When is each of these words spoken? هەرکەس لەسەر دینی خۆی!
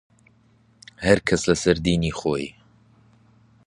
هەرکەس 1.05 1.41
لەسەر 1.49 1.77
دینی 1.85 2.13
خۆی! 2.19 2.47